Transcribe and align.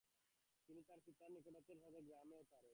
তিনি 0.69 0.81
তার 0.87 0.99
পিতার 1.05 1.29
নিকটাত্মীয়ের 1.33 1.81
সাথে 1.83 1.99
গ্রামে 2.07 2.35
এবং 2.35 2.45
তারও 2.51 2.69